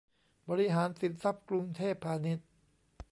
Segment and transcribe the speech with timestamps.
[0.49, 2.47] บริหารสินทรัพย์ กรุงเทพพาณิชย์